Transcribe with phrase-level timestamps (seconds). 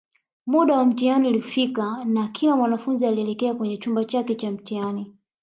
[0.45, 5.13] Muda wa mtihani ulifika na kila mwanafunzi alielekea kwenye chumba chake Cha mtihani